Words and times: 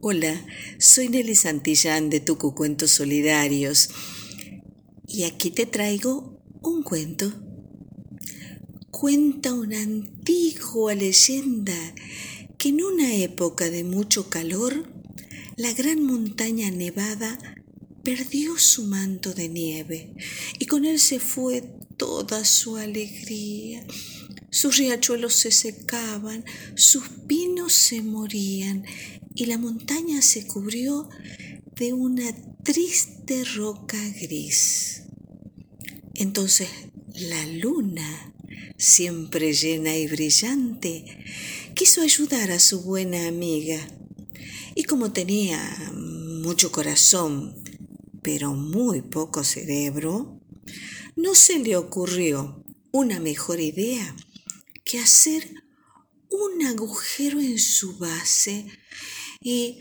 Hola, 0.00 0.44
soy 0.78 1.08
Nelly 1.08 1.34
Santillán 1.34 2.08
de 2.08 2.20
Tucu 2.20 2.54
Cuentos 2.54 2.92
Solidarios 2.92 3.88
y 5.06 5.24
aquí 5.24 5.50
te 5.50 5.66
traigo 5.66 6.40
un 6.62 6.82
cuento. 6.82 7.32
Cuenta 8.90 9.52
una 9.52 9.80
antigua 9.80 10.94
leyenda 10.94 11.74
que 12.58 12.68
en 12.68 12.82
una 12.82 13.14
época 13.14 13.70
de 13.70 13.82
mucho 13.82 14.28
calor, 14.28 14.88
la 15.56 15.72
gran 15.72 16.04
montaña 16.04 16.70
nevada 16.70 17.38
perdió 18.04 18.58
su 18.58 18.84
manto 18.84 19.34
de 19.34 19.48
nieve 19.48 20.14
y 20.58 20.66
con 20.66 20.84
él 20.84 20.98
se 21.00 21.18
fue 21.18 21.62
toda 21.96 22.44
su 22.44 22.76
alegría. 22.76 23.84
Sus 24.52 24.76
riachuelos 24.76 25.32
se 25.32 25.50
secaban, 25.50 26.44
sus 26.74 27.08
pinos 27.26 27.72
se 27.72 28.02
morían 28.02 28.84
y 29.34 29.46
la 29.46 29.56
montaña 29.56 30.20
se 30.20 30.46
cubrió 30.46 31.08
de 31.74 31.94
una 31.94 32.30
triste 32.62 33.44
roca 33.44 33.96
gris. 34.20 35.04
Entonces 36.12 36.68
la 37.14 37.46
luna, 37.46 38.34
siempre 38.76 39.54
llena 39.54 39.96
y 39.96 40.06
brillante, 40.06 41.06
quiso 41.74 42.02
ayudar 42.02 42.50
a 42.50 42.58
su 42.58 42.82
buena 42.82 43.28
amiga 43.28 43.80
y 44.74 44.84
como 44.84 45.12
tenía 45.12 45.58
mucho 45.94 46.70
corazón, 46.70 47.56
pero 48.20 48.52
muy 48.52 49.00
poco 49.00 49.44
cerebro, 49.44 50.42
no 51.16 51.34
se 51.34 51.58
le 51.58 51.74
ocurrió 51.74 52.62
una 52.92 53.18
mejor 53.18 53.58
idea 53.58 54.14
que 54.92 54.98
hacer 54.98 55.50
un 56.28 56.66
agujero 56.66 57.40
en 57.40 57.58
su 57.58 57.96
base 57.96 58.66
y 59.40 59.78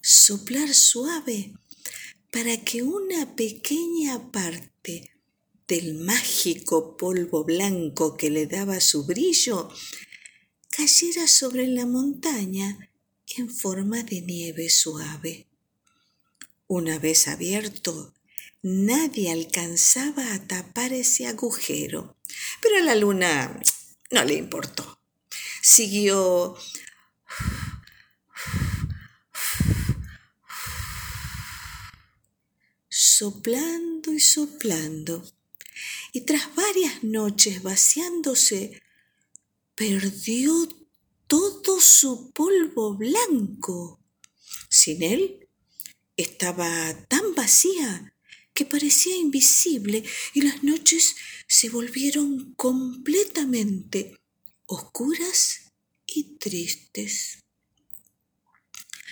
soplar 0.00 0.72
suave 0.72 1.52
para 2.32 2.64
que 2.64 2.82
una 2.82 3.36
pequeña 3.36 4.32
parte 4.32 5.12
del 5.66 5.96
mágico 5.96 6.96
polvo 6.96 7.44
blanco 7.44 8.16
que 8.16 8.30
le 8.30 8.46
daba 8.46 8.80
su 8.80 9.04
brillo 9.04 9.68
cayera 10.70 11.28
sobre 11.28 11.66
la 11.66 11.84
montaña 11.84 12.90
en 13.36 13.50
forma 13.50 14.02
de 14.04 14.22
nieve 14.22 14.70
suave. 14.70 15.48
Una 16.66 16.98
vez 16.98 17.28
abierto, 17.28 18.14
nadie 18.62 19.30
alcanzaba 19.30 20.34
a 20.34 20.46
tapar 20.46 20.92
ese 20.92 21.26
agujero, 21.26 22.16
pero 22.60 22.76
a 22.76 22.80
la 22.80 22.94
luna 22.94 23.60
no 24.10 24.24
le 24.24 24.34
importó. 24.34 25.00
Siguió 25.62 26.56
soplando 32.88 34.12
y 34.12 34.20
soplando, 34.20 35.24
y 36.12 36.22
tras 36.22 36.54
varias 36.54 37.02
noches 37.04 37.62
vaciándose, 37.62 38.82
perdió 39.74 40.52
todo 41.26 41.80
su 41.80 42.32
polvo 42.32 42.96
blanco. 42.96 44.00
Sin 44.68 45.02
él 45.02 45.48
estaba 46.16 46.94
tan 47.08 47.34
vacía 47.34 48.14
que 48.58 48.66
parecía 48.66 49.14
invisible 49.14 50.02
y 50.34 50.40
las 50.40 50.64
noches 50.64 51.14
se 51.46 51.70
volvieron 51.70 52.54
completamente 52.54 54.16
oscuras 54.66 55.70
y 56.06 56.38
tristes. 56.38 57.44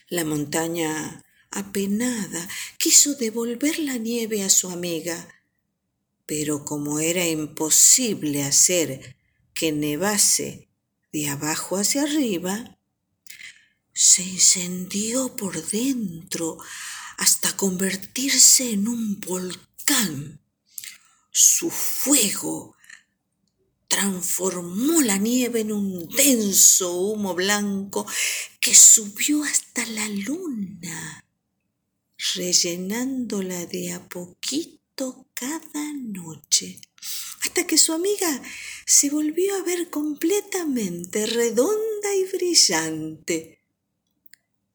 La 0.08 0.24
montaña, 0.24 1.22
apenada, 1.52 2.48
quiso 2.76 3.14
devolver 3.14 3.78
la 3.78 3.98
nieve 3.98 4.42
a 4.42 4.50
su 4.50 4.68
amiga, 4.68 5.28
pero 6.26 6.64
como 6.64 6.98
era 6.98 7.24
imposible 7.24 8.42
hacer 8.42 9.16
que 9.54 9.70
nevase 9.70 10.68
de 11.12 11.28
abajo 11.28 11.76
hacia 11.76 12.02
arriba, 12.02 12.80
se 13.92 14.24
incendió 14.24 15.36
por 15.36 15.64
dentro 15.68 16.58
hasta 17.18 17.56
convertirse 17.56 18.70
en 18.70 18.88
un 18.88 19.20
volcán. 19.20 20.40
Su 21.30 21.70
fuego 21.70 22.76
transformó 23.88 25.00
la 25.02 25.16
nieve 25.16 25.60
en 25.60 25.72
un 25.72 26.08
denso 26.08 26.98
humo 27.00 27.34
blanco 27.34 28.06
que 28.60 28.74
subió 28.74 29.42
hasta 29.44 29.86
la 29.86 30.08
luna, 30.08 31.24
rellenándola 32.34 33.66
de 33.66 33.92
a 33.92 34.08
poquito 34.08 35.28
cada 35.34 35.92
noche, 35.94 36.80
hasta 37.42 37.66
que 37.66 37.78
su 37.78 37.92
amiga 37.92 38.42
se 38.86 39.10
volvió 39.10 39.54
a 39.56 39.62
ver 39.62 39.90
completamente 39.90 41.26
redonda 41.26 42.14
y 42.16 42.24
brillante. 42.24 43.60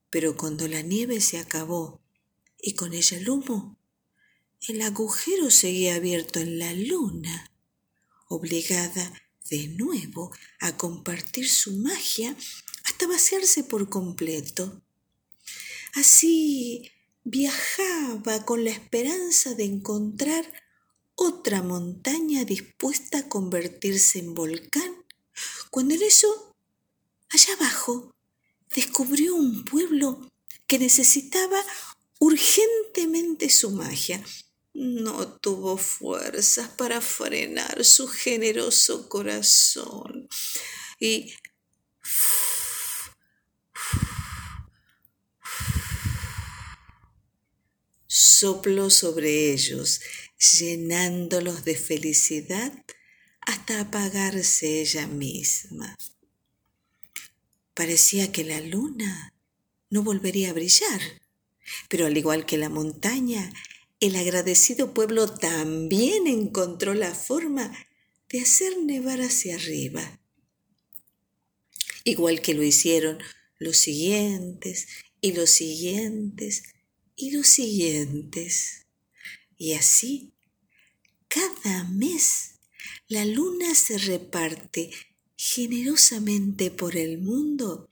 Pero 0.10 0.36
cuando 0.36 0.68
la 0.68 0.82
nieve 0.82 1.22
se 1.22 1.38
acabó 1.38 2.01
y 2.62 2.74
con 2.74 2.94
ella 2.94 3.18
el 3.18 3.30
humo. 3.30 3.78
El 4.68 4.82
agujero 4.82 5.50
seguía 5.50 5.96
abierto 5.96 6.40
en 6.40 6.60
la 6.60 6.74
luna, 6.74 7.52
obligada 8.28 9.12
de 9.50 9.68
nuevo 9.68 10.32
a 10.60 10.78
compartir 10.78 11.50
su 11.50 11.78
magia 11.78 12.36
hasta 12.86 13.08
vaciarse 13.08 13.64
por 13.64 13.90
completo. 13.90 14.82
Así 15.94 16.92
viajaba 17.24 18.46
con 18.46 18.64
la 18.64 18.72
esperanza 18.72 19.56
de 19.56 19.66
encontrar 19.66 20.46
otra 21.16 21.62
montaña 21.62 22.46
dispuesta 22.46 23.20
a 23.20 23.30
convertirse 23.30 24.20
en 24.20 24.34
volcán, 24.34 25.06
cuando 25.70 25.94
en 25.94 26.04
eso, 26.04 26.56
allá 27.30 27.54
abajo, 27.54 28.16
descubrió 28.74 29.36
un 29.36 29.66
pueblo 29.66 30.30
que 30.66 30.80
necesitaba 30.80 31.62
urgentemente 32.22 33.50
su 33.50 33.72
magia. 33.72 34.24
No 34.74 35.40
tuvo 35.40 35.76
fuerzas 35.78 36.70
para 36.70 37.02
frenar 37.02 37.84
su 37.84 38.08
generoso 38.08 39.10
corazón 39.10 40.30
y 41.00 41.34
sopló 48.08 48.90
sobre 48.92 49.52
ellos, 49.52 50.02
llenándolos 50.60 51.66
de 51.66 51.76
felicidad 51.76 52.72
hasta 53.42 53.82
apagarse 53.82 54.82
ella 54.82 55.08
misma. 55.08 55.98
Parecía 57.74 58.32
que 58.32 58.44
la 58.44 58.62
luna 58.62 59.34
no 59.90 60.04
volvería 60.04 60.52
a 60.52 60.54
brillar 60.54 61.21
pero 61.90 62.06
al 62.06 62.18
igual 62.18 62.46
que 62.46 62.58
la 62.58 62.70
montaña, 62.70 63.52
el 64.00 64.16
agradecido 64.16 64.94
pueblo 64.94 65.28
también 65.28 66.28
encontró 66.28 66.94
la 66.94 67.14
forma 67.14 67.72
de 68.30 68.42
hacer 68.42 68.78
nevar 68.80 69.22
hacia 69.22 69.56
arriba. 69.56 70.20
Igual 72.04 72.42
que 72.42 72.54
lo 72.54 72.64
hicieron 72.64 73.20
los 73.60 73.78
siguientes 73.78 74.88
y 75.22 75.34
los 75.34 75.52
siguientes 75.52 76.64
y 77.16 77.32
los 77.32 77.48
siguientes. 77.48 78.88
Y 79.58 79.74
así, 79.74 80.34
cada 81.28 81.84
mes, 81.84 82.56
la 83.08 83.26
luna 83.26 83.76
se 83.76 83.98
reparte 84.00 84.90
generosamente 85.38 86.72
por 86.72 86.98
el 86.98 87.20
mundo 87.20 87.90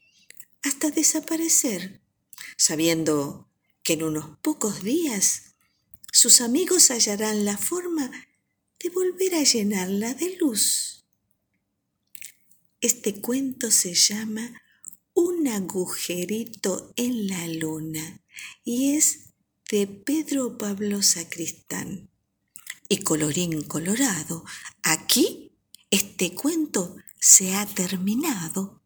hasta 0.64 0.90
desaparecer, 0.90 2.02
sabiendo 2.58 3.49
que 3.90 3.94
en 3.94 4.04
unos 4.04 4.38
pocos 4.44 4.84
días 4.84 5.56
sus 6.12 6.42
amigos 6.42 6.92
hallarán 6.92 7.44
la 7.44 7.58
forma 7.58 8.12
de 8.80 8.90
volver 8.92 9.34
a 9.34 9.42
llenarla 9.42 10.14
de 10.14 10.38
luz. 10.38 11.08
Este 12.82 13.20
cuento 13.20 13.72
se 13.72 13.96
llama 13.96 14.62
Un 15.16 15.48
agujerito 15.48 16.94
en 16.98 17.30
la 17.30 17.48
luna 17.48 18.22
y 18.64 18.96
es 18.96 19.32
de 19.72 19.88
Pedro 19.88 20.60
Pablo 20.60 21.02
Sacristán. 21.02 22.12
Y 22.90 23.00
colorín 23.00 23.64
colorado, 23.64 24.46
aquí 24.84 25.58
este 25.90 26.36
cuento 26.36 26.96
se 27.20 27.56
ha 27.56 27.66
terminado 27.66 28.79